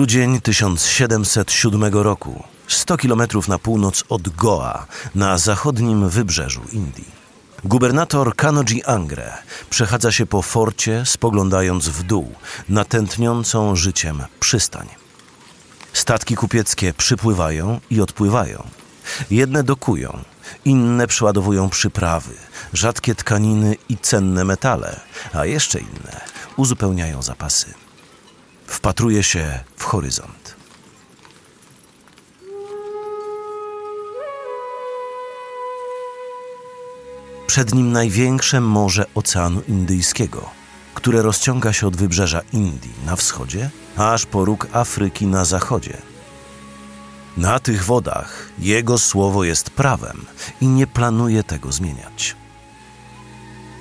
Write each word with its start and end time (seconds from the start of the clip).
Grudzień 0.00 0.40
1707 0.40 1.84
roku, 1.84 2.44
100 2.68 2.96
kilometrów 2.96 3.48
na 3.48 3.58
północ 3.58 4.04
od 4.08 4.28
Goa, 4.28 4.86
na 5.14 5.38
zachodnim 5.38 6.08
wybrzeżu 6.08 6.60
Indii. 6.72 7.08
Gubernator 7.64 8.36
Kanoji 8.36 8.84
Angre 8.84 9.32
przechadza 9.70 10.12
się 10.12 10.26
po 10.26 10.42
forcie, 10.42 11.02
spoglądając 11.06 11.88
w 11.88 12.02
dół, 12.02 12.34
na 12.68 12.84
tętniącą 12.84 13.76
życiem 13.76 14.22
przystań. 14.40 14.88
Statki 15.92 16.36
kupieckie 16.36 16.94
przypływają 16.94 17.80
i 17.90 18.00
odpływają. 18.00 18.66
Jedne 19.30 19.62
dokują, 19.62 20.18
inne 20.64 21.06
przeładowują 21.06 21.68
przyprawy, 21.68 22.34
rzadkie 22.72 23.14
tkaniny 23.14 23.76
i 23.88 23.98
cenne 23.98 24.44
metale, 24.44 25.00
a 25.32 25.46
jeszcze 25.46 25.78
inne 25.78 26.20
uzupełniają 26.56 27.22
zapasy. 27.22 27.74
Wpatruje 28.80 29.22
się 29.22 29.60
w 29.76 29.84
horyzont. 29.84 30.56
Przed 37.46 37.74
nim 37.74 37.92
największe 37.92 38.60
morze 38.60 39.06
Oceanu 39.14 39.62
Indyjskiego, 39.68 40.50
które 40.94 41.22
rozciąga 41.22 41.72
się 41.72 41.86
od 41.86 41.96
wybrzeża 41.96 42.40
Indii 42.52 42.92
na 43.06 43.16
wschodzie, 43.16 43.70
aż 43.96 44.26
po 44.26 44.44
róg 44.44 44.66
Afryki 44.72 45.26
na 45.26 45.44
zachodzie. 45.44 45.96
Na 47.36 47.58
tych 47.58 47.84
wodach 47.84 48.48
jego 48.58 48.98
słowo 48.98 49.44
jest 49.44 49.70
prawem 49.70 50.26
i 50.60 50.66
nie 50.66 50.86
planuje 50.86 51.44
tego 51.44 51.72
zmieniać. 51.72 52.36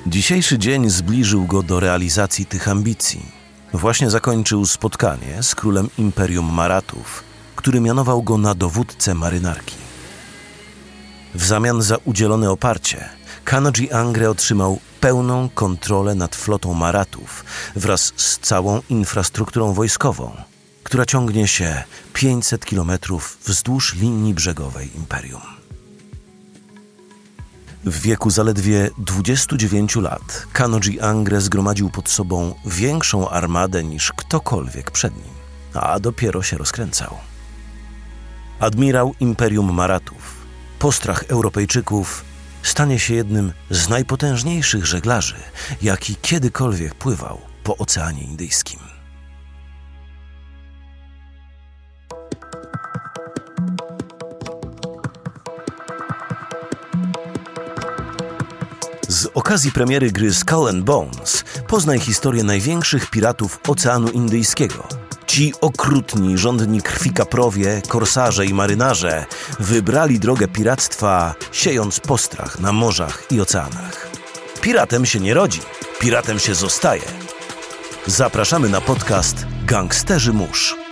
Dzisiejszy 0.08 0.58
dzień 0.58 0.90
zbliżył 0.90 1.46
go 1.46 1.64
do 1.64 1.80
realizacji 1.80 2.46
tych 2.46 2.68
ambicji. 2.68 3.39
Właśnie 3.74 4.10
zakończył 4.10 4.66
spotkanie 4.66 5.44
z 5.44 5.56
królem 5.56 5.90
Imperium 5.98 6.54
Maratów, 6.54 7.24
który 7.56 7.82
mianował 7.82 8.24
go 8.24 8.38
na 8.38 8.56
dowódcę 8.56 9.14
marynarki. 9.14 9.76
W 11.36 11.46
zamian 11.46 11.82
za 11.82 11.98
udzielone 12.06 12.52
oparcie, 12.52 13.10
Kanoji 13.44 13.92
Angre 13.92 14.30
otrzymał 14.30 14.80
pełną 15.00 15.50
kontrolę 15.50 16.16
nad 16.16 16.36
flotą 16.36 16.74
Maratów 16.74 17.46
wraz 17.76 18.14
z 18.16 18.40
całą 18.40 18.82
infrastrukturą 18.90 19.74
wojskową, 19.74 20.32
która 20.84 21.06
ciągnie 21.06 21.48
się 21.48 21.84
500 22.14 22.66
kilometrów 22.66 23.38
wzdłuż 23.46 23.96
linii 23.96 24.34
brzegowej 24.34 24.98
imperium. 24.98 25.59
W 27.86 28.02
wieku 28.02 28.30
zaledwie 28.30 28.90
29 28.98 29.96
lat 29.96 30.48
Kanoji 30.54 31.00
Angre 31.00 31.42
zgromadził 31.42 31.90
pod 31.90 32.10
sobą 32.10 32.56
większą 32.66 33.30
armadę 33.30 33.84
niż 33.84 34.12
ktokolwiek 34.12 34.92
przed 34.92 35.16
nim, 35.16 35.34
a 35.74 36.00
dopiero 36.00 36.44
się 36.44 36.58
rozkręcał. 36.58 37.18
Admirał 38.60 39.16
Imperium 39.20 39.74
Maratów, 39.74 40.36
postrach 40.80 41.24
Europejczyków, 41.28 42.26
stanie 42.64 43.00
się 43.00 43.14
jednym 43.14 43.54
z 43.70 43.90
najpotężniejszych 43.90 44.86
żeglarzy, 44.86 45.38
jaki 45.82 46.16
kiedykolwiek 46.16 46.96
pływał 46.96 47.42
po 47.64 47.78
Oceanie 47.78 48.24
Indyjskim. 48.24 48.99
Z 59.20 59.28
okazji 59.34 59.72
premiery 59.72 60.12
gry 60.12 60.34
Skull 60.34 60.68
and 60.68 60.84
Bones 60.84 61.44
poznaj 61.68 62.00
historię 62.00 62.44
największych 62.44 63.10
piratów 63.10 63.60
Oceanu 63.68 64.10
Indyjskiego. 64.10 64.88
Ci 65.28 65.54
okrutni, 65.62 66.38
żądni 66.38 66.82
krwi 66.82 67.12
kaprowie, 67.12 67.82
korsarze 67.88 68.46
i 68.46 68.54
marynarze 68.54 69.26
wybrali 69.60 70.20
drogę 70.20 70.48
piractwa, 70.48 71.36
siejąc 71.52 72.00
postrach 72.00 72.60
na 72.60 72.72
morzach 72.72 73.24
i 73.32 73.42
oceanach. 73.42 74.10
Piratem 74.62 75.06
się 75.06 75.20
nie 75.20 75.34
rodzi, 75.34 75.62
piratem 76.00 76.40
się 76.40 76.56
zostaje. 76.56 77.06
Zapraszamy 78.08 78.70
na 78.70 78.82
podcast 78.82 79.46
Gangsterzy 79.66 80.34
Mórz. 80.34 80.89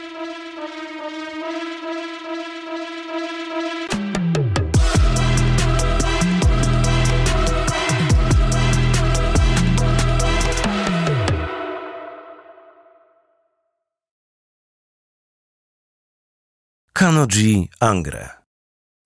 Kanoji 17.17 17.69
Angre. 17.79 18.29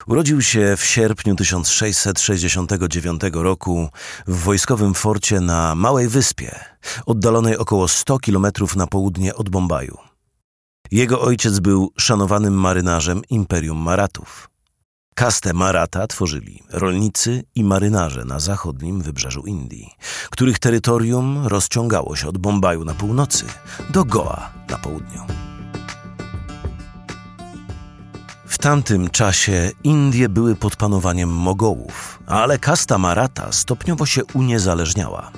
Urodził 0.06 0.42
się 0.42 0.76
w 0.76 0.84
sierpniu 0.84 1.36
1669 1.36 3.22
roku 3.32 3.88
w 4.26 4.38
wojskowym 4.38 4.94
forcie 4.94 5.40
na 5.40 5.74
Małej 5.74 6.08
Wyspie, 6.08 6.60
oddalonej 7.06 7.56
około 7.56 7.88
100 7.88 8.18
kilometrów 8.18 8.76
na 8.76 8.86
południe 8.86 9.34
od 9.34 9.48
Bombaju. 9.48 9.98
Jego 10.90 11.20
ojciec 11.20 11.58
był 11.58 11.92
szanowanym 11.98 12.54
marynarzem 12.54 13.22
Imperium 13.30 13.78
Maratów. 13.78 14.50
Kastę 15.14 15.52
Marata 15.52 16.06
tworzyli 16.06 16.62
rolnicy 16.70 17.44
i 17.54 17.64
marynarze 17.64 18.24
na 18.24 18.40
zachodnim 18.40 19.02
wybrzeżu 19.02 19.42
Indii, 19.46 19.90
których 20.30 20.58
terytorium 20.58 21.46
rozciągało 21.46 22.16
się 22.16 22.28
od 22.28 22.38
Bombaju 22.38 22.84
na 22.84 22.94
północy 22.94 23.44
do 23.90 24.04
Goa 24.04 24.52
na 24.70 24.78
południu. 24.78 25.51
Tamtym 28.62 29.10
czasie 29.10 29.70
Indie 29.84 30.28
były 30.28 30.56
pod 30.56 30.76
panowaniem 30.76 31.28
Mogołów, 31.28 32.18
ale 32.26 32.58
kasta 32.58 32.98
Maratha 32.98 33.52
stopniowo 33.52 34.06
się 34.06 34.24
uniezależniała. 34.24 35.30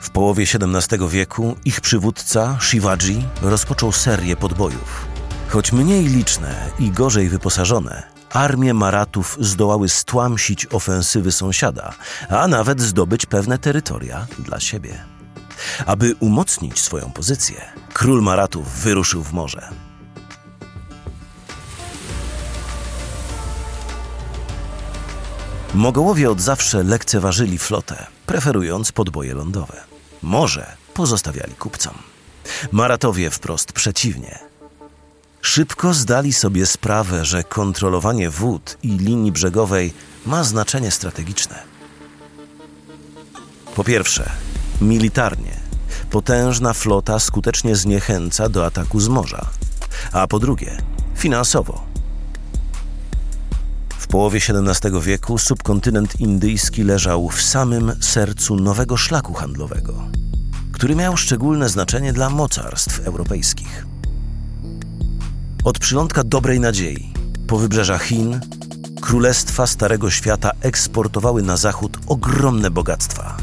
W 0.00 0.10
połowie 0.10 0.44
XVII 0.44 1.08
wieku 1.08 1.56
ich 1.64 1.80
przywódca 1.80 2.58
Shivaji 2.60 3.24
rozpoczął 3.42 3.92
serię 3.92 4.36
podbojów. 4.36 5.06
Choć 5.48 5.72
mniej 5.72 6.06
liczne 6.06 6.70
i 6.78 6.90
gorzej 6.90 7.28
wyposażone, 7.28 8.02
armie 8.30 8.74
Maratów 8.74 9.36
zdołały 9.40 9.88
stłamsić 9.88 10.66
ofensywy 10.72 11.32
sąsiada, 11.32 11.94
a 12.28 12.48
nawet 12.48 12.80
zdobyć 12.80 13.26
pewne 13.26 13.58
terytoria 13.58 14.26
dla 14.38 14.60
siebie. 14.60 15.04
Aby 15.86 16.14
umocnić 16.20 16.80
swoją 16.80 17.12
pozycję, 17.12 17.60
król 17.92 18.22
Maratów 18.22 18.68
wyruszył 18.68 19.22
w 19.22 19.32
morze. 19.32 19.93
Mogołowie 25.74 26.30
od 26.30 26.40
zawsze 26.40 26.82
lekceważyli 26.82 27.58
flotę, 27.58 28.06
preferując 28.26 28.92
podboje 28.92 29.34
lądowe. 29.34 29.80
Morze 30.22 30.76
pozostawiali 30.94 31.54
kupcom. 31.54 31.94
Maratowie 32.72 33.30
wprost 33.30 33.72
przeciwnie. 33.72 34.38
Szybko 35.40 35.94
zdali 35.94 36.32
sobie 36.32 36.66
sprawę, 36.66 37.24
że 37.24 37.44
kontrolowanie 37.44 38.30
wód 38.30 38.78
i 38.82 38.88
linii 38.88 39.32
brzegowej 39.32 39.94
ma 40.26 40.44
znaczenie 40.44 40.90
strategiczne. 40.90 41.62
Po 43.76 43.84
pierwsze, 43.84 44.30
militarnie 44.80 45.56
potężna 46.10 46.72
flota 46.72 47.18
skutecznie 47.18 47.76
zniechęca 47.76 48.48
do 48.48 48.66
ataku 48.66 49.00
z 49.00 49.08
morza, 49.08 49.46
a 50.12 50.26
po 50.26 50.38
drugie, 50.38 50.82
finansowo 51.16 51.93
połowie 54.14 54.40
XVII 54.48 55.00
wieku 55.00 55.38
subkontynent 55.38 56.20
indyjski 56.20 56.84
leżał 56.84 57.28
w 57.28 57.42
samym 57.42 57.92
sercu 58.00 58.56
nowego 58.56 58.96
szlaku 58.96 59.34
handlowego, 59.34 59.94
który 60.72 60.96
miał 60.96 61.16
szczególne 61.16 61.68
znaczenie 61.68 62.12
dla 62.12 62.30
mocarstw 62.30 63.06
europejskich. 63.06 63.86
Od 65.64 65.78
przylądka 65.78 66.24
dobrej 66.24 66.60
nadziei, 66.60 67.12
po 67.46 67.58
wybrzeża 67.58 67.98
Chin, 67.98 68.40
królestwa 69.00 69.66
Starego 69.66 70.10
Świata 70.10 70.50
eksportowały 70.60 71.42
na 71.42 71.56
zachód 71.56 71.98
ogromne 72.06 72.70
bogactwa. 72.70 73.36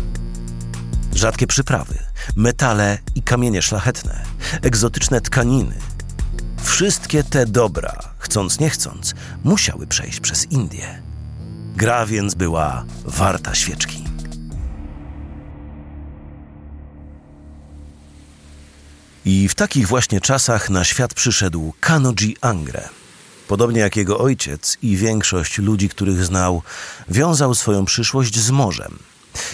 Rzadkie 1.15 1.47
przyprawy, 1.47 1.97
metale 2.35 2.97
i 3.15 3.23
kamienie 3.23 3.61
szlachetne, 3.61 4.23
egzotyczne 4.61 5.21
tkaniny. 5.21 5.75
Wszystkie 6.63 7.23
te 7.23 7.45
dobra 7.45 8.10
chcąc 8.31 8.59
nie 8.59 8.69
chcąc, 8.69 9.13
musiały 9.43 9.87
przejść 9.87 10.19
przez 10.19 10.51
Indię. 10.51 11.01
Gra 11.75 12.05
więc 12.05 12.35
była 12.35 12.85
warta 13.05 13.55
świeczki. 13.55 14.03
I 19.25 19.47
w 19.47 19.55
takich 19.55 19.87
właśnie 19.87 20.21
czasach 20.21 20.69
na 20.69 20.83
świat 20.83 21.13
przyszedł 21.13 21.73
Kanoji 21.79 22.37
Angre. 22.41 22.89
Podobnie 23.47 23.79
jak 23.79 23.95
jego 23.95 24.19
ojciec 24.19 24.77
i 24.81 24.97
większość 24.97 25.57
ludzi, 25.57 25.89
których 25.89 26.25
znał, 26.25 26.61
wiązał 27.09 27.55
swoją 27.55 27.85
przyszłość 27.85 28.39
z 28.39 28.51
morzem. 28.51 28.99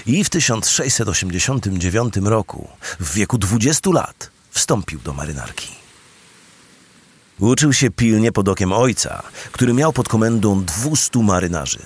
I 0.05 0.23
w 0.23 0.29
1689 0.29 2.13
roku, 2.23 2.67
w 2.99 3.13
wieku 3.13 3.37
20 3.37 3.89
lat, 3.89 4.29
wstąpił 4.51 4.99
do 4.99 5.13
marynarki. 5.13 5.86
Uczył 7.39 7.73
się 7.73 7.91
pilnie 7.91 8.31
pod 8.31 8.49
okiem 8.49 8.73
ojca, 8.73 9.23
który 9.51 9.73
miał 9.73 9.93
pod 9.93 10.09
komendą 10.09 10.63
200 10.63 11.19
marynarzy. 11.19 11.79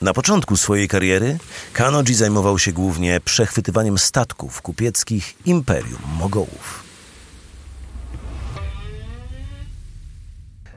Na 0.00 0.12
początku 0.12 0.56
swojej 0.56 0.88
kariery 0.88 1.38
Kanoji 1.72 2.14
zajmował 2.14 2.58
się 2.58 2.72
głównie 2.72 3.20
przechwytywaniem 3.20 3.98
statków 3.98 4.62
kupieckich 4.62 5.46
Imperium 5.46 6.02
Mogołów. 6.18 6.84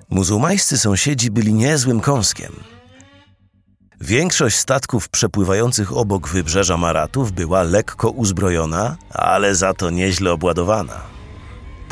Muzułmańscy 0.10 0.78
sąsiedzi 0.78 1.32
byli 1.32 1.54
niezłym 1.54 2.00
kąskiem. 2.00 2.54
Większość 4.02 4.56
statków 4.56 5.10
przepływających 5.10 5.98
obok 5.98 6.28
wybrzeża 6.28 6.78
Maratów 6.78 7.32
była 7.32 7.64
lekko 7.64 8.10
uzbrojona, 8.10 8.98
ale 9.10 9.56
za 9.56 9.74
to 9.74 9.90
nieźle 9.90 10.32
obładowana. 10.32 11.13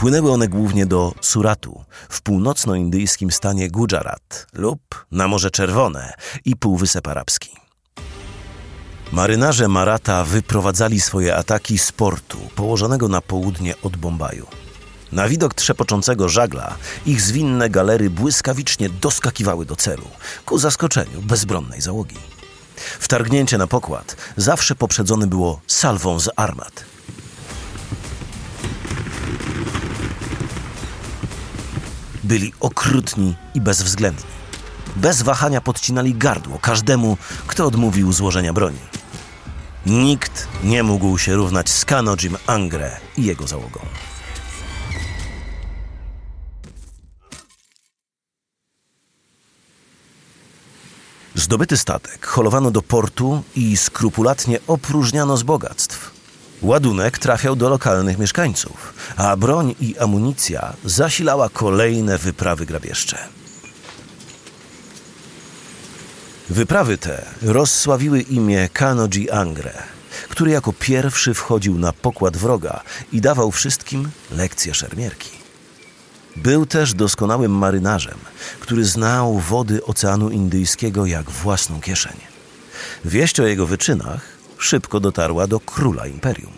Płynęły 0.01 0.31
one 0.31 0.47
głównie 0.47 0.85
do 0.85 1.13
Suratu, 1.21 1.83
w 2.09 2.21
północnoindyjskim 2.21 3.31
stanie 3.31 3.69
Gujarat 3.69 4.47
lub 4.53 5.05
na 5.11 5.27
Morze 5.27 5.51
Czerwone 5.51 6.13
i 6.45 6.55
Półwysep 6.55 7.07
Arabski. 7.07 7.49
Marynarze 9.11 9.67
Marata 9.67 10.23
wyprowadzali 10.23 11.01
swoje 11.01 11.35
ataki 11.35 11.77
z 11.77 11.91
portu 11.91 12.37
położonego 12.55 13.07
na 13.07 13.21
południe 13.21 13.73
od 13.83 13.97
Bombaju. 13.97 14.47
Na 15.11 15.27
widok 15.27 15.53
trzepoczącego 15.53 16.29
żagla 16.29 16.75
ich 17.05 17.21
zwinne 17.21 17.69
galery 17.69 18.09
błyskawicznie 18.09 18.89
doskakiwały 18.89 19.65
do 19.65 19.75
celu, 19.75 20.07
ku 20.45 20.57
zaskoczeniu 20.57 21.21
bezbronnej 21.21 21.81
załogi. 21.81 22.17
Wtargnięcie 22.99 23.57
na 23.57 23.67
pokład 23.67 24.15
zawsze 24.37 24.75
poprzedzone 24.75 25.27
było 25.27 25.61
salwą 25.67 26.19
z 26.19 26.29
armat. 26.35 26.90
Byli 32.23 32.53
okrutni 32.59 33.35
i 33.53 33.61
bezwzględni. 33.61 34.25
Bez 34.95 35.21
wahania 35.21 35.61
podcinali 35.61 36.15
gardło 36.15 36.59
każdemu, 36.59 37.17
kto 37.47 37.65
odmówił 37.65 38.13
złożenia 38.13 38.53
broni. 38.53 38.79
Nikt 39.85 40.47
nie 40.63 40.83
mógł 40.83 41.17
się 41.17 41.35
równać 41.35 41.69
z 41.69 41.85
Kanojim 41.85 42.37
Angre 42.47 42.99
i 43.17 43.25
jego 43.25 43.47
załogą. 43.47 43.79
Zdobyty 51.35 51.77
statek 51.77 52.25
holowano 52.25 52.71
do 52.71 52.81
portu 52.81 53.43
i 53.55 53.77
skrupulatnie 53.77 54.59
opróżniano 54.67 55.37
z 55.37 55.43
bogactw. 55.43 56.20
Ładunek 56.61 57.17
trafiał 57.17 57.55
do 57.55 57.69
lokalnych 57.69 58.17
mieszkańców, 58.17 58.93
a 59.17 59.37
broń 59.37 59.75
i 59.79 59.97
amunicja 59.97 60.73
zasilała 60.85 61.49
kolejne 61.49 62.17
wyprawy 62.17 62.65
grabieżcze. 62.65 63.17
Wyprawy 66.49 66.97
te 66.97 67.25
rozsławiły 67.41 68.21
imię 68.21 68.69
Kanoji 68.73 69.31
Angre, 69.31 69.73
który 70.29 70.51
jako 70.51 70.73
pierwszy 70.73 71.33
wchodził 71.33 71.79
na 71.79 71.93
pokład 71.93 72.37
wroga 72.37 72.83
i 73.11 73.21
dawał 73.21 73.51
wszystkim 73.51 74.09
lekcje 74.31 74.73
szermierki. 74.73 75.29
Był 76.35 76.65
też 76.65 76.93
doskonałym 76.93 77.51
marynarzem, 77.51 78.17
który 78.59 78.85
znał 78.85 79.39
wody 79.39 79.85
Oceanu 79.85 80.29
Indyjskiego 80.29 81.05
jak 81.05 81.29
własną 81.29 81.81
kieszeń. 81.81 82.15
Wieść 83.05 83.39
o 83.39 83.47
jego 83.47 83.65
wyczynach 83.65 84.40
szybko 84.63 84.99
dotarła 84.99 85.47
do 85.47 85.59
króla 85.59 86.07
imperium. 86.07 86.53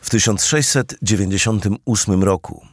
W 0.00 0.10
1698 0.10 2.24
roku, 2.24 2.66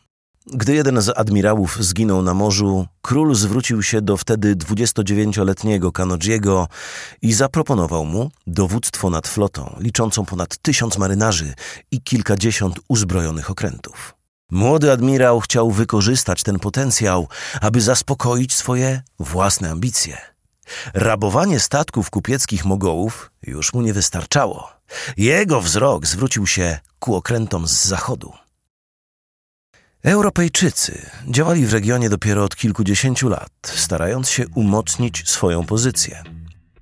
gdy 0.45 0.75
jeden 0.75 1.01
z 1.01 1.09
admirałów 1.09 1.77
zginął 1.79 2.21
na 2.21 2.33
morzu, 2.33 2.87
król 3.01 3.35
zwrócił 3.35 3.83
się 3.83 4.01
do 4.01 4.17
wtedy 4.17 4.55
29-letniego 4.55 5.91
Kanodziego 5.91 6.67
i 7.21 7.33
zaproponował 7.33 8.05
mu 8.05 8.31
dowództwo 8.47 9.09
nad 9.09 9.27
flotą, 9.27 9.75
liczącą 9.79 10.25
ponad 10.25 10.57
tysiąc 10.57 10.97
marynarzy 10.97 11.53
i 11.91 12.01
kilkadziesiąt 12.01 12.79
uzbrojonych 12.87 13.51
okrętów. 13.51 14.15
Młody 14.51 14.91
admirał 14.91 15.39
chciał 15.39 15.71
wykorzystać 15.71 16.43
ten 16.43 16.59
potencjał, 16.59 17.27
aby 17.61 17.81
zaspokoić 17.81 18.53
swoje 18.53 19.01
własne 19.19 19.69
ambicje. 19.69 20.30
Rabowanie 20.93 21.59
statków 21.59 22.09
kupieckich 22.09 22.65
Mogołów 22.65 23.31
już 23.43 23.73
mu 23.73 23.81
nie 23.81 23.93
wystarczało. 23.93 24.69
Jego 25.17 25.61
wzrok 25.61 26.05
zwrócił 26.05 26.47
się 26.47 26.79
ku 26.99 27.15
okrętom 27.15 27.67
z 27.67 27.85
zachodu. 27.85 28.33
Europejczycy 30.03 31.09
działali 31.27 31.65
w 31.65 31.73
regionie 31.73 32.09
dopiero 32.09 32.43
od 32.43 32.55
kilkudziesięciu 32.55 33.29
lat, 33.29 33.51
starając 33.63 34.29
się 34.29 34.47
umocnić 34.55 35.29
swoją 35.29 35.65
pozycję, 35.65 36.23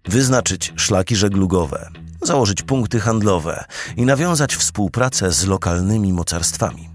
wyznaczyć 0.05 0.73
szlaki 0.75 1.15
żeglugowe, 1.15 1.89
założyć 2.21 2.61
punkty 2.61 2.99
handlowe 2.99 3.65
i 3.97 4.05
nawiązać 4.05 4.55
współpracę 4.55 5.31
z 5.31 5.45
lokalnymi 5.45 6.13
mocarstwami. 6.13 6.89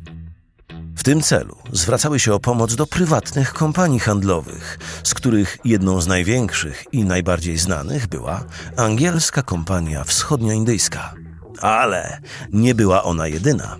Tym 1.04 1.22
celu 1.22 1.56
zwracały 1.72 2.20
się 2.20 2.34
o 2.34 2.40
pomoc 2.40 2.74
do 2.74 2.86
prywatnych 2.86 3.52
kompanii 3.52 4.00
handlowych, 4.00 4.78
z 5.02 5.14
których 5.14 5.58
jedną 5.64 6.00
z 6.00 6.06
największych 6.06 6.84
i 6.92 7.04
najbardziej 7.04 7.58
znanych 7.58 8.06
była 8.06 8.44
angielska 8.76 9.42
kompania 9.42 10.04
wschodnioindyjska. 10.04 11.14
Ale 11.60 12.20
nie 12.52 12.74
była 12.74 13.02
ona 13.02 13.26
jedyna. 13.26 13.76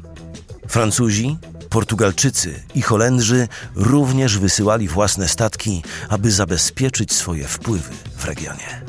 Francuzi, 0.68 1.38
Portugalczycy 1.70 2.62
i 2.74 2.82
Holendrzy 2.82 3.48
również 3.74 4.38
wysyłali 4.38 4.88
własne 4.88 5.28
statki, 5.28 5.82
aby 6.08 6.30
zabezpieczyć 6.30 7.12
swoje 7.12 7.48
wpływy 7.48 7.92
w 8.16 8.24
regionie. 8.24 8.82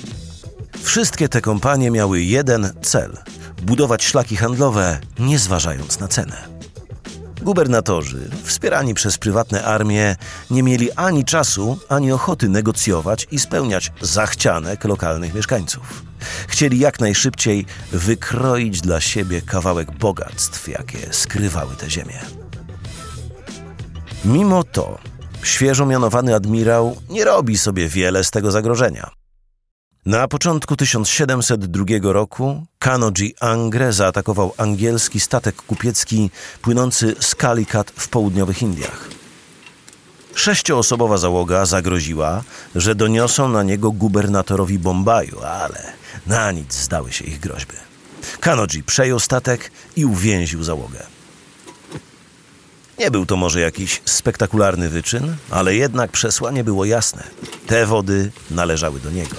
Wszystkie 0.83 1.29
te 1.29 1.41
kompanie 1.41 1.91
miały 1.91 2.21
jeden 2.21 2.73
cel 2.81 3.17
budować 3.61 4.03
szlaki 4.03 4.37
handlowe, 4.37 4.99
nie 5.19 5.39
zważając 5.39 5.99
na 5.99 6.07
cenę. 6.07 6.54
Gubernatorzy, 7.45 8.29
wspierani 8.43 8.93
przez 8.93 9.17
prywatne 9.17 9.63
armie, 9.63 10.15
nie 10.51 10.63
mieli 10.63 10.91
ani 10.91 11.25
czasu, 11.25 11.77
ani 11.89 12.11
ochoty 12.11 12.49
negocjować 12.49 13.27
i 13.31 13.39
spełniać 13.39 13.91
zachcianek 14.01 14.83
lokalnych 14.85 15.33
mieszkańców. 15.33 16.03
Chcieli 16.47 16.79
jak 16.79 16.99
najszybciej 16.99 17.65
wykroić 17.91 18.81
dla 18.81 19.01
siebie 19.01 19.41
kawałek 19.41 19.91
bogactw, 19.91 20.67
jakie 20.67 21.13
skrywały 21.13 21.75
te 21.75 21.89
ziemie. 21.89 22.19
Mimo 24.25 24.63
to 24.63 24.97
świeżo 25.43 25.85
mianowany 25.85 26.35
admirał 26.35 26.97
nie 27.09 27.25
robi 27.25 27.57
sobie 27.57 27.87
wiele 27.87 28.23
z 28.23 28.31
tego 28.31 28.51
zagrożenia. 28.51 29.24
Na 30.05 30.27
początku 30.27 30.75
1702 30.75 31.85
roku 32.01 32.65
Kanoji 32.79 33.35
Angre 33.39 33.93
zaatakował 33.93 34.53
angielski 34.57 35.19
statek 35.19 35.55
kupiecki 35.55 36.29
płynący 36.61 37.15
z 37.19 37.35
Calicut 37.35 37.91
w 37.95 38.07
południowych 38.07 38.61
Indiach. 38.61 39.09
Sześcioosobowa 40.35 41.17
załoga 41.17 41.65
zagroziła, 41.65 42.43
że 42.75 42.95
doniosą 42.95 43.49
na 43.49 43.63
niego 43.63 43.91
gubernatorowi 43.91 44.79
Bombaju, 44.79 45.41
ale 45.41 45.93
na 46.27 46.51
nic 46.51 46.73
zdały 46.73 47.11
się 47.11 47.25
ich 47.25 47.39
groźby. 47.39 47.75
Kanoji 48.39 48.83
przejął 48.83 49.19
statek 49.19 49.71
i 49.95 50.05
uwięził 50.05 50.63
załogę. 50.63 51.14
Nie 52.99 53.11
był 53.11 53.25
to 53.25 53.35
może 53.35 53.59
jakiś 53.59 54.01
spektakularny 54.05 54.89
wyczyn, 54.89 55.35
ale 55.51 55.75
jednak 55.75 56.11
przesłanie 56.11 56.63
było 56.63 56.85
jasne. 56.85 57.23
Te 57.67 57.85
wody 57.85 58.31
należały 58.51 58.99
do 58.99 59.11
niego. 59.11 59.35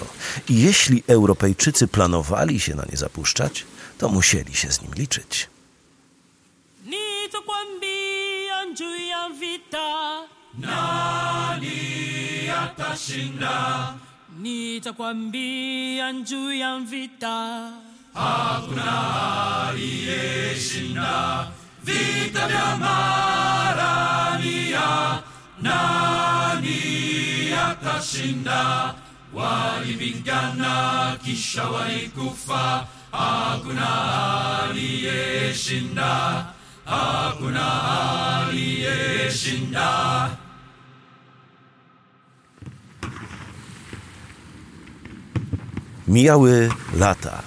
I 0.48 0.62
jeśli 0.62 1.02
Europejczycy 1.06 1.88
planowali 1.88 2.60
się 2.60 2.74
na 2.74 2.84
nie 2.90 2.96
zapuszczać, 2.96 3.64
to 3.98 4.08
musieli 4.08 4.54
się 4.54 4.72
z 4.72 4.82
nim 4.82 4.94
liczyć. 4.94 5.48
Nani 10.58 12.48
atashinda? 12.50 13.94
Nitakwambia 14.38 16.10
juu 16.30 16.50
ya 16.50 16.80
vita, 16.80 17.72
hakuna 18.14 18.92
aliyeshinda 19.68 21.46
vita 21.84 22.48
vya 22.48 23.25
atashinda? 28.06 28.94
Walipigana 29.34 31.16
kisha 31.24 31.64
walikufa, 31.70 32.86
hakuna 33.12 33.88
aliyeshinda, 34.62 36.46
hakuna 36.84 37.82
aliyeshinda. 38.46 39.90
Mijały 46.08 46.68
lata, 46.94 47.42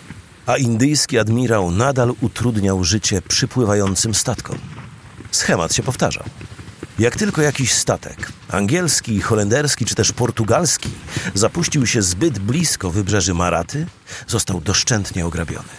a 0.46 0.58
indyjski 0.58 1.20
admirał 1.20 1.72
nadal 1.72 2.14
utrudniał 2.22 2.84
życie 2.84 3.22
przypływającym 3.22 4.14
statkom. 4.14 4.58
Schemat 5.32 5.76
się 5.76 5.84
powtarzał. 5.84 6.24
Jak 7.00 7.16
tylko 7.16 7.42
jakiś 7.42 7.74
statek, 7.74 8.29
angielski, 8.50 9.22
holenderski 9.22 9.86
czy 9.86 9.96
też 9.96 10.12
portugalski, 10.12 10.90
zapuścił 11.34 11.88
się 11.88 12.02
zbyt 12.02 12.40
blisko 12.40 12.92
wybrzeży 12.92 13.34
Maraty, 13.34 13.86
został 14.28 14.62
doszczętnie 14.62 15.26
ograbiony. 15.26 15.70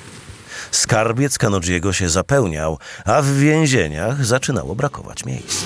Skarbiec 0.70 1.38
Kanodziego 1.38 1.92
się 1.92 2.08
zapełniał, 2.08 2.78
a 3.04 3.22
w 3.22 3.26
więzieniach 3.26 4.24
zaczynało 4.24 4.74
brakować 4.74 5.24
miejsc. 5.24 5.64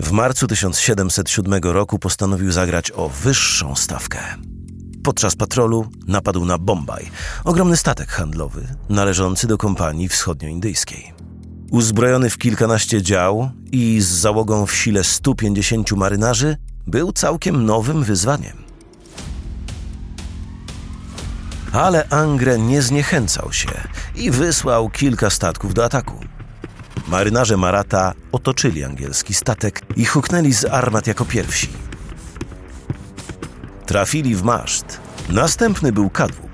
W 0.00 0.12
marcu 0.12 0.46
1707 0.46 1.62
roku 1.62 1.98
postanowił 1.98 2.52
zagrać 2.52 2.90
o 2.90 3.08
wyższą 3.08 3.76
stawkę. 3.76 4.18
Podczas 5.02 5.36
patrolu 5.36 5.90
napadł 6.06 6.44
na 6.44 6.58
Bombaj, 6.58 7.10
ogromny 7.44 7.76
statek 7.76 8.10
handlowy 8.10 8.66
należący 8.88 9.46
do 9.46 9.58
kompanii 9.58 10.08
wschodnioindyjskiej. 10.08 11.19
Uzbrojony 11.70 12.30
w 12.30 12.38
kilkanaście 12.38 13.02
dział 13.02 13.50
i 13.72 14.00
z 14.00 14.06
załogą 14.06 14.66
w 14.66 14.74
sile 14.74 15.04
150 15.04 15.92
marynarzy, 15.92 16.56
był 16.86 17.12
całkiem 17.12 17.64
nowym 17.64 18.04
wyzwaniem. 18.04 18.56
Ale 21.72 22.08
Angre 22.08 22.58
nie 22.58 22.82
zniechęcał 22.82 23.52
się 23.52 23.68
i 24.16 24.30
wysłał 24.30 24.90
kilka 24.90 25.30
statków 25.30 25.74
do 25.74 25.84
ataku. 25.84 26.20
Marynarze 27.08 27.56
Marata 27.56 28.12
otoczyli 28.32 28.84
angielski 28.84 29.34
statek 29.34 29.82
i 29.96 30.04
huknęli 30.04 30.52
z 30.52 30.64
armat 30.64 31.06
jako 31.06 31.24
pierwsi. 31.24 31.68
Trafili 33.86 34.34
w 34.34 34.42
maszt. 34.42 35.00
Następny 35.28 35.92
był 35.92 36.10
kadłub. 36.10 36.49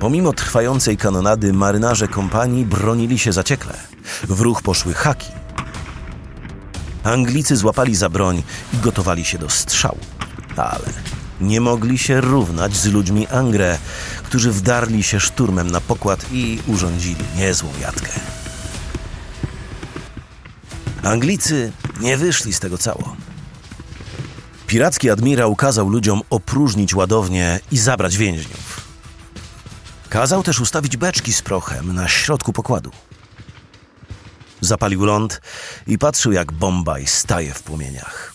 Pomimo 0.00 0.32
trwającej 0.32 0.96
kanonady 0.96 1.52
marynarze 1.52 2.08
kompanii 2.08 2.64
bronili 2.64 3.18
się 3.18 3.32
zaciekle. 3.32 3.74
W 4.28 4.40
ruch 4.40 4.62
poszły 4.62 4.94
haki. 4.94 5.30
Anglicy 7.04 7.56
złapali 7.56 7.96
za 7.96 8.08
broń 8.08 8.42
i 8.74 8.76
gotowali 8.76 9.24
się 9.24 9.38
do 9.38 9.50
strzału. 9.50 9.98
Ale 10.56 10.92
nie 11.40 11.60
mogli 11.60 11.98
się 11.98 12.20
równać 12.20 12.76
z 12.76 12.86
ludźmi 12.86 13.26
Angre, 13.26 13.78
którzy 14.22 14.52
wdarli 14.52 15.02
się 15.02 15.20
szturmem 15.20 15.70
na 15.70 15.80
pokład 15.80 16.26
i 16.32 16.58
urządzili 16.66 17.24
niezłą 17.36 17.68
jatkę. 17.80 18.10
Anglicy 21.02 21.72
nie 22.00 22.16
wyszli 22.16 22.52
z 22.52 22.60
tego 22.60 22.78
cało. 22.78 23.16
Piracki 24.66 25.10
admirał 25.10 25.56
kazał 25.56 25.88
ludziom 25.88 26.22
opróżnić 26.30 26.94
ładownię 26.94 27.60
i 27.72 27.78
zabrać 27.78 28.16
więźniów. 28.16 28.65
Kazał 30.08 30.42
też 30.42 30.60
ustawić 30.60 30.96
beczki 30.96 31.32
z 31.32 31.42
prochem 31.42 31.94
na 31.94 32.08
środku 32.08 32.52
pokładu. 32.52 32.90
Zapalił 34.60 35.04
ląd 35.04 35.40
i 35.86 35.98
patrzył, 35.98 36.32
jak 36.32 36.52
Bombaj 36.52 37.06
staje 37.06 37.54
w 37.54 37.62
płomieniach. 37.62 38.34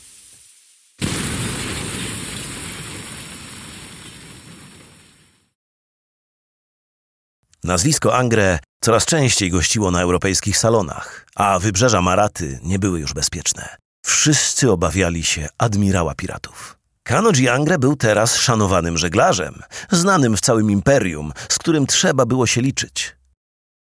Nazwisko 7.63 8.17
Angre 8.17 8.59
coraz 8.83 9.05
częściej 9.05 9.51
gościło 9.51 9.91
na 9.91 10.01
europejskich 10.01 10.57
salonach, 10.57 11.25
a 11.35 11.59
wybrzeża 11.59 12.01
Maraty 12.01 12.59
nie 12.63 12.79
były 12.79 12.99
już 12.99 13.13
bezpieczne. 13.13 13.77
Wszyscy 14.05 14.71
obawiali 14.71 15.23
się 15.23 15.47
admirała 15.57 16.15
piratów. 16.15 16.80
Kanoji 17.03 17.49
Angre 17.49 17.79
był 17.79 17.95
teraz 17.95 18.35
szanowanym 18.35 18.97
żeglarzem, 18.97 19.61
znanym 19.91 20.37
w 20.37 20.41
całym 20.41 20.71
imperium, 20.71 21.33
z 21.49 21.57
którym 21.57 21.87
trzeba 21.87 22.25
było 22.25 22.47
się 22.47 22.61
liczyć. 22.61 23.15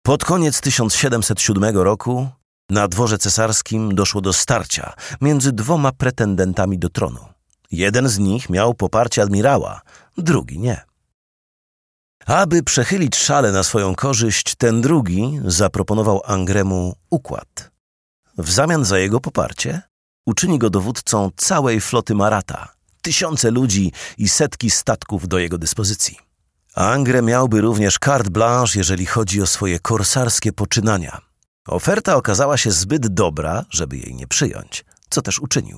Pod 0.05 0.25
koniec 0.25 0.61
1707 0.61 1.77
roku 1.77 2.29
na 2.69 2.87
dworze 2.87 3.17
cesarskim 3.17 3.95
doszło 3.95 4.21
do 4.21 4.33
starcia 4.33 4.93
między 5.21 5.51
dwoma 5.51 5.91
pretendentami 5.91 6.79
do 6.79 6.89
tronu. 6.89 7.25
Jeden 7.71 8.09
z 8.09 8.19
nich 8.19 8.49
miał 8.49 8.73
poparcie 8.73 9.21
admirała, 9.21 9.81
drugi 10.17 10.59
nie. 10.59 10.81
Aby 12.25 12.63
przechylić 12.63 13.15
szale 13.15 13.51
na 13.51 13.63
swoją 13.63 13.95
korzyść, 13.95 14.55
ten 14.55 14.81
drugi 14.81 15.39
zaproponował 15.45 16.21
Angremu 16.25 16.95
układ. 17.09 17.71
W 18.37 18.51
zamian 18.51 18.85
za 18.85 18.99
jego 18.99 19.19
poparcie 19.19 19.81
uczyni 20.25 20.59
go 20.59 20.69
dowódcą 20.69 21.31
całej 21.35 21.81
floty 21.81 22.15
Marata, 22.15 22.73
tysiące 23.03 23.51
ludzi 23.51 23.91
i 24.17 24.29
setki 24.29 24.69
statków 24.69 25.27
do 25.27 25.39
jego 25.39 25.57
dyspozycji. 25.57 26.17
Angre 26.75 27.21
miałby 27.21 27.61
również 27.61 27.97
carte 28.05 28.29
blanche, 28.29 28.79
jeżeli 28.79 29.05
chodzi 29.05 29.41
o 29.41 29.47
swoje 29.47 29.79
korsarskie 29.79 30.53
poczynania. 30.53 31.21
Oferta 31.67 32.15
okazała 32.15 32.57
się 32.57 32.71
zbyt 32.71 33.07
dobra, 33.07 33.65
żeby 33.69 33.97
jej 33.97 34.15
nie 34.15 34.27
przyjąć, 34.27 34.85
co 35.09 35.21
też 35.21 35.39
uczynił. 35.39 35.77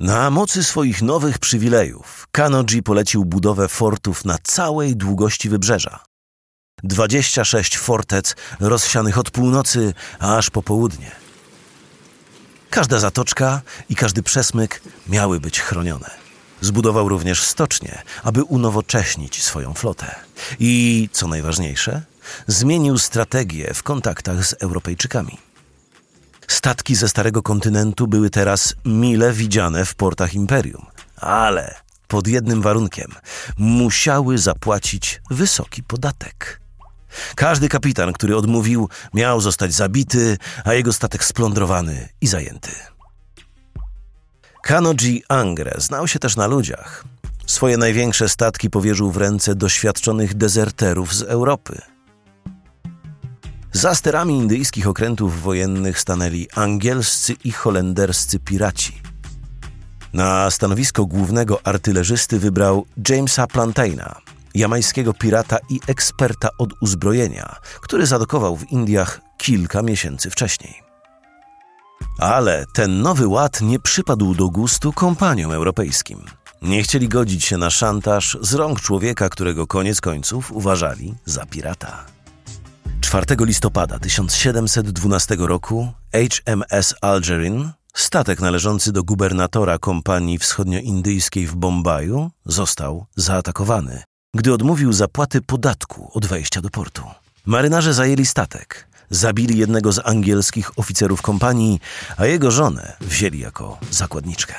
Na 0.00 0.30
mocy 0.30 0.64
swoich 0.64 1.02
nowych 1.02 1.38
przywilejów 1.38 2.26
Kanoji 2.32 2.82
polecił 2.82 3.24
budowę 3.24 3.68
fortów 3.68 4.24
na 4.24 4.38
całej 4.42 4.96
długości 4.96 5.48
wybrzeża. 5.48 6.04
26 6.82 7.78
fortec 7.78 8.36
rozsianych 8.60 9.18
od 9.18 9.30
północy 9.30 9.94
aż 10.18 10.50
po 10.50 10.62
południe. 10.62 11.23
Każda 12.74 12.98
zatoczka 12.98 13.62
i 13.88 13.96
każdy 13.96 14.22
przesmyk 14.22 14.82
miały 15.08 15.40
być 15.40 15.60
chronione. 15.60 16.10
Zbudował 16.60 17.08
również 17.08 17.42
stocznie, 17.42 18.02
aby 18.22 18.44
unowocześnić 18.44 19.42
swoją 19.42 19.74
flotę. 19.74 20.14
I, 20.58 21.08
co 21.12 21.28
najważniejsze, 21.28 22.02
zmienił 22.46 22.98
strategię 22.98 23.74
w 23.74 23.82
kontaktach 23.82 24.46
z 24.46 24.52
Europejczykami. 24.52 25.38
Statki 26.48 26.94
ze 26.94 27.08
Starego 27.08 27.42
Kontynentu 27.42 28.06
były 28.06 28.30
teraz 28.30 28.74
mile 28.84 29.32
widziane 29.32 29.84
w 29.84 29.94
portach 29.94 30.34
imperium, 30.34 30.86
ale 31.16 31.74
pod 32.08 32.26
jednym 32.28 32.62
warunkiem 32.62 33.12
musiały 33.58 34.38
zapłacić 34.38 35.20
wysoki 35.30 35.82
podatek. 35.82 36.63
Każdy 37.34 37.68
kapitan, 37.68 38.12
który 38.12 38.36
odmówił, 38.36 38.88
miał 39.14 39.40
zostać 39.40 39.72
zabity, 39.72 40.38
a 40.64 40.74
jego 40.74 40.92
statek 40.92 41.24
splądrowany 41.24 42.08
i 42.20 42.26
zajęty. 42.26 42.70
Kanoji 44.62 45.22
Angre 45.28 45.74
znał 45.78 46.08
się 46.08 46.18
też 46.18 46.36
na 46.36 46.46
ludziach. 46.46 47.04
Swoje 47.46 47.76
największe 47.76 48.28
statki 48.28 48.70
powierzył 48.70 49.10
w 49.10 49.16
ręce 49.16 49.54
doświadczonych 49.54 50.34
dezerterów 50.34 51.14
z 51.14 51.22
Europy– 51.22 51.80
za 53.74 53.94
sterami 53.94 54.38
indyjskich 54.38 54.88
okrętów 54.88 55.42
wojennych 55.42 56.00
stanęli 56.00 56.48
angielscy 56.54 57.34
i 57.44 57.52
holenderscy 57.52 58.38
piraci. 58.38 59.02
Na 60.12 60.50
stanowisko 60.50 61.06
głównego 61.06 61.66
artylerzysty 61.66 62.38
wybrał 62.38 62.86
Jamesa 63.08 63.46
Plantaina, 63.46 64.16
jamańskiego 64.54 65.14
pirata 65.14 65.58
i 65.68 65.80
eksperta 65.86 66.48
od 66.58 66.70
uzbrojenia, 66.80 67.56
który 67.80 68.06
zadokował 68.06 68.56
w 68.56 68.72
Indiach 68.72 69.20
kilka 69.38 69.82
miesięcy 69.82 70.30
wcześniej. 70.30 70.82
Ale 72.18 72.64
ten 72.74 73.02
nowy 73.02 73.26
ład 73.26 73.60
nie 73.60 73.78
przypadł 73.78 74.34
do 74.34 74.48
gustu 74.48 74.92
kompaniom 74.92 75.52
europejskim. 75.52 76.24
Nie 76.62 76.82
chcieli 76.82 77.08
godzić 77.08 77.44
się 77.44 77.56
na 77.56 77.70
szantaż 77.70 78.38
z 78.40 78.54
rąk 78.54 78.80
człowieka, 78.80 79.28
którego 79.28 79.66
koniec 79.66 80.00
końców 80.00 80.52
uważali 80.52 81.14
za 81.24 81.46
pirata. 81.46 82.04
4 83.00 83.24
listopada 83.40 83.98
1712 83.98 85.36
roku 85.38 85.92
HMS 86.12 86.94
Algerin, 87.00 87.70
statek 87.94 88.40
należący 88.40 88.92
do 88.92 89.02
gubernatora 89.04 89.78
kompanii 89.78 90.38
wschodnioindyjskiej 90.38 91.46
w 91.46 91.54
Bombaju, 91.54 92.30
został 92.46 93.06
zaatakowany, 93.16 94.02
gdy 94.34 94.52
odmówił 94.52 94.92
zapłaty 94.92 95.42
podatku 95.42 96.10
od 96.14 96.26
wejścia 96.26 96.60
do 96.60 96.70
portu. 96.70 97.02
Marynarze 97.46 97.94
zajęli 97.94 98.26
statek, 98.26 98.88
zabili 99.10 99.58
jednego 99.58 99.92
z 99.92 100.06
angielskich 100.06 100.78
oficerów 100.78 101.22
kompanii, 101.22 101.80
a 102.16 102.26
jego 102.26 102.50
żonę 102.50 102.96
wzięli 103.00 103.38
jako 103.38 103.78
zakładniczkę. 103.90 104.54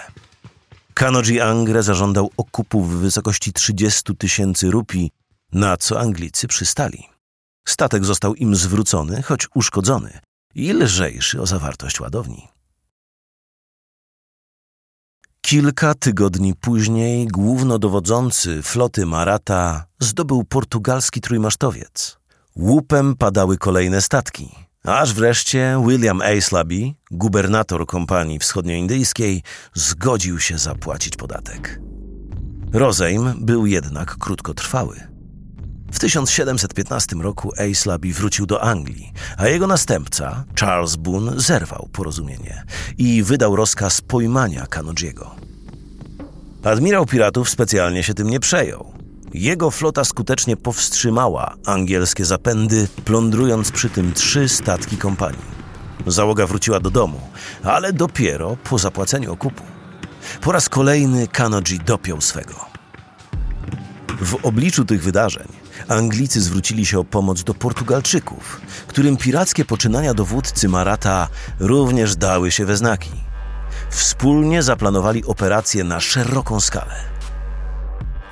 Kanoji 0.94 1.41
Angre 1.41 1.84
zażądał 1.84 2.32
okupu 2.38 2.84
w 2.84 2.96
wysokości 2.96 3.53
30 3.53 4.15
tysięcy 4.15 4.72
rupii, 4.72 5.12
na 5.53 5.77
co 5.77 6.00
Anglicy 6.00 6.48
przystali. 6.48 7.03
Statek 7.67 8.05
został 8.05 8.36
im 8.36 8.55
zwrócony, 8.55 9.22
choć 9.22 9.48
uszkodzony 9.55 10.20
i 10.55 10.74
lżejszy 10.74 11.41
o 11.41 11.48
zawartość 11.48 12.00
ładowni. 12.00 12.48
Kilka 15.46 15.94
tygodni 15.94 16.56
później 16.56 17.28
głównodowodzący 17.28 18.62
floty 18.64 19.06
Marata 19.06 19.86
zdobył 20.00 20.44
portugalski 20.44 21.22
trójmasztowiec. 21.22 22.18
Łupem 22.56 23.16
padały 23.16 23.58
kolejne 23.58 24.02
statki, 24.02 24.56
aż 24.84 25.14
wreszcie 25.14 25.84
William 25.88 26.22
Aislaby, 26.22 26.94
gubernator 27.12 27.86
kompanii 27.86 28.40
wschodnioindyjskiej, 28.40 29.44
zgodził 29.74 30.40
się 30.40 30.58
zapłacić 30.58 31.16
podatek. 31.16 31.80
Rozejm 32.74 33.34
był 33.40 33.66
jednak 33.66 34.18
krótkotrwały. 34.18 35.14
W 35.96 36.00
1715 36.00 37.16
roku 37.16 37.52
Aislaby 37.58 38.14
wrócił 38.14 38.46
do 38.46 38.64
Anglii, 38.64 39.14
a 39.38 39.48
jego 39.48 39.68
następca, 39.68 40.44
Charles 40.60 40.96
Boone, 40.96 41.40
zerwał 41.40 41.90
porozumienie 41.92 42.64
i 42.98 43.24
wydał 43.24 43.56
rozkaz 43.56 44.02
pojmania 44.02 44.68
Kanodziego. 44.68 45.36
Admirał 46.64 47.06
piratów 47.06 47.50
specjalnie 47.50 48.04
się 48.04 48.14
tym 48.14 48.30
nie 48.30 48.40
przejął. 48.40 48.94
Jego 49.34 49.72
flota 49.72 50.04
skutecznie 50.04 50.58
powstrzymała 50.58 51.56
angielskie 51.66 52.25
zapędy, 52.25 52.88
plądrując 53.06 53.72
przy 53.72 53.90
tym 53.90 54.14
trzy 54.14 54.50
statki 54.50 54.98
kompanii. 54.98 55.56
Załoga 56.08 56.48
wróciła 56.48 56.80
do 56.80 56.90
domu, 56.92 57.22
ale 57.64 57.94
dopiero 57.94 58.58
po 58.64 58.78
zapłaceniu 58.78 59.34
okupu. 59.34 59.64
Po 60.42 60.52
raz 60.52 60.70
kolejny 60.70 61.28
Kanoji 61.28 61.80
dopiął 61.86 62.22
swego. 62.22 62.66
W 64.22 64.46
obliczu 64.46 64.86
tych 64.86 65.04
wydarzeń 65.04 65.64
Anglicy 65.88 66.42
zwrócili 66.42 66.86
się 66.86 67.00
o 67.00 67.04
pomoc 67.04 67.44
do 67.44 67.54
Portugalczyków, 67.54 68.62
którym 68.88 69.18
pirackie 69.18 69.65
poczynania 69.65 70.13
dowódcy 70.13 70.70
Marata 70.70 71.27
również 71.60 72.15
dały 72.15 72.51
się 72.51 72.65
we 72.65 72.77
znaki. 72.77 73.12
Wspólnie 73.89 74.63
zaplanowali 74.63 75.25
operację 75.25 75.84
na 75.84 76.00
szeroką 76.00 76.60
skalę. 76.60 76.96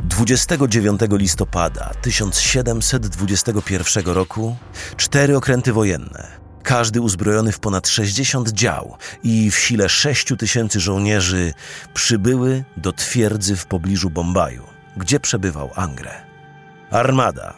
29 0.04 1.02
listopada 1.12 1.92
1721 2.02 4.06
roku 4.06 4.56
cztery 4.98 5.38
okręty 5.38 5.74
wojenne, 5.74 6.28
każdy 6.64 7.02
uzbrojony 7.02 7.52
w 7.52 7.60
ponad 7.60 7.88
60 7.88 8.50
dział 8.50 8.98
i 9.24 9.52
w 9.52 9.60
sile 9.60 9.90
6 9.90 10.34
tysięcy 10.38 10.80
żołnierzy, 10.80 11.54
przybyły 11.94 12.64
do 12.78 12.94
twierdzy 12.94 13.56
w 13.56 13.66
pobliżu 13.66 14.10
Bombaju, 14.10 14.64
gdzie 14.98 15.20
przebywał 15.20 15.70
Angre. 15.76 16.23
Armada, 16.94 17.54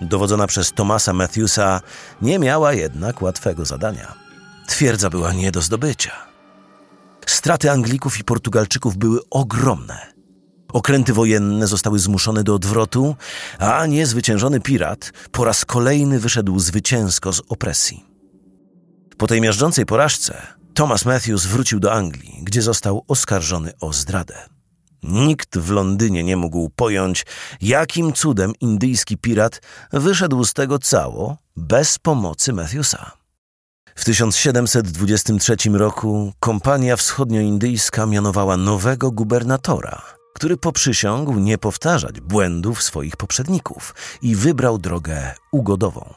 dowodzona 0.00 0.46
przez 0.46 0.72
Thomasa 0.72 1.12
Matthewsa, 1.12 1.80
nie 2.22 2.38
miała 2.38 2.72
jednak 2.72 3.22
łatwego 3.22 3.64
zadania. 3.64 4.14
Twierdza 4.66 5.10
była 5.10 5.32
nie 5.32 5.52
do 5.52 5.62
zdobycia. 5.62 6.12
Straty 7.26 7.70
Anglików 7.70 8.18
i 8.18 8.24
Portugalczyków 8.24 8.96
były 8.96 9.20
ogromne. 9.30 10.06
Okręty 10.72 11.12
wojenne 11.12 11.66
zostały 11.66 11.98
zmuszone 11.98 12.44
do 12.44 12.54
odwrotu, 12.54 13.16
a 13.58 13.86
niezwyciężony 13.86 14.60
pirat 14.60 15.12
po 15.30 15.44
raz 15.44 15.64
kolejny 15.64 16.20
wyszedł 16.20 16.58
zwycięsko 16.58 17.32
z 17.32 17.42
opresji. 17.48 18.04
Po 19.18 19.26
tej 19.26 19.40
miażdżącej 19.40 19.86
porażce 19.86 20.42
Thomas 20.74 21.04
Matthews 21.04 21.46
wrócił 21.46 21.80
do 21.80 21.92
Anglii, 21.92 22.40
gdzie 22.42 22.62
został 22.62 23.04
oskarżony 23.08 23.72
o 23.80 23.92
zdradę. 23.92 24.59
Nikt 25.02 25.58
w 25.58 25.70
Londynie 25.70 26.24
nie 26.24 26.36
mógł 26.36 26.70
pojąć, 26.76 27.26
jakim 27.60 28.12
cudem 28.12 28.52
indyjski 28.60 29.16
pirat 29.16 29.62
wyszedł 29.92 30.44
z 30.44 30.52
tego 30.52 30.78
cało 30.78 31.36
bez 31.56 31.98
pomocy 31.98 32.52
Matthewsa. 32.52 33.20
W 33.94 34.04
1723 34.04 35.56
roku 35.72 36.32
kompania 36.40 36.96
wschodnioindyjska 36.96 38.06
mianowała 38.06 38.56
nowego 38.56 39.10
gubernatora, 39.10 40.02
który 40.34 40.56
poprzysiągł 40.56 41.34
nie 41.34 41.58
powtarzać 41.58 42.20
błędów 42.20 42.82
swoich 42.82 43.16
poprzedników 43.16 43.94
i 44.22 44.36
wybrał 44.36 44.78
drogę 44.78 45.34
ugodową. 45.52 46.14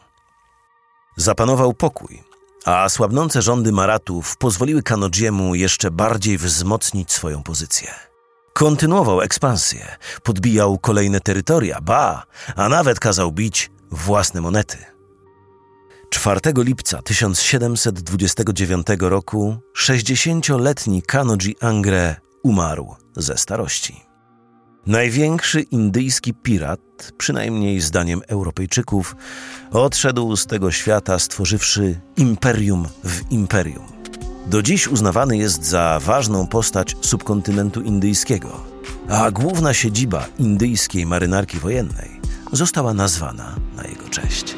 Zapanował 1.17 1.73
pokój, 1.73 2.23
a 2.65 2.89
słabnące 2.89 3.41
rządy 3.41 3.71
Maratów 3.71 4.37
pozwoliły 4.37 4.83
Kanodziemu 4.83 5.55
jeszcze 5.55 5.91
bardziej 5.91 6.37
wzmocnić 6.37 7.11
swoją 7.11 7.43
pozycję. 7.43 8.12
Kontynuował 8.53 9.21
ekspansję, 9.21 9.95
podbijał 10.23 10.77
kolejne 10.79 11.19
terytoria, 11.19 11.81
ba, 11.81 12.23
a 12.55 12.69
nawet 12.69 12.99
kazał 12.99 13.31
bić 13.31 13.71
własne 13.91 14.41
monety. 14.41 14.77
4 16.09 16.39
lipca 16.57 17.01
1729 17.01 18.87
roku 18.99 19.57
60-letni 19.77 21.01
Kanoji 21.01 21.55
Angre 21.61 22.15
umarł 22.43 22.95
ze 23.15 23.37
starości. 23.37 24.01
Największy 24.85 25.61
indyjski 25.61 26.33
pirat, 26.33 27.11
przynajmniej 27.17 27.81
zdaniem 27.81 28.21
Europejczyków, 28.27 29.15
odszedł 29.71 30.35
z 30.35 30.45
tego 30.45 30.71
świata, 30.71 31.19
stworzywszy 31.19 31.99
imperium 32.17 32.87
w 33.03 33.31
imperium. 33.31 33.92
Do 34.47 34.61
dziś 34.61 34.87
uznawany 34.87 35.37
jest 35.37 35.65
za 35.65 35.99
ważną 36.05 36.47
postać 36.47 36.95
subkontynentu 37.01 37.81
indyjskiego, 37.81 38.63
a 39.09 39.31
główna 39.31 39.73
siedziba 39.73 40.25
indyjskiej 40.39 41.05
marynarki 41.05 41.57
wojennej 41.57 42.21
została 42.51 42.93
nazwana 42.93 43.55
na 43.75 43.83
jego 43.83 44.09
cześć. 44.09 44.55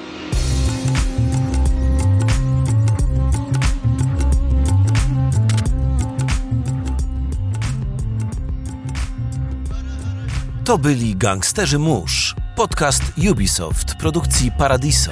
To 10.65 10.77
byli 10.77 11.15
Gangsterzy 11.15 11.79
Mórz, 11.79 12.35
podcast 12.55 13.03
Ubisoft 13.31 13.95
produkcji 13.95 14.51
Paradiso. 14.57 15.11